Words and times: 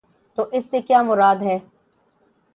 تو 0.37 0.45
اس 0.51 0.65
سے 0.71 0.81
کیا 0.81 1.01
مراد 1.03 1.41
ہے؟ 1.41 1.57